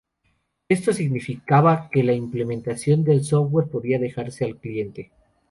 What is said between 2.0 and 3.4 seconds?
la implementación del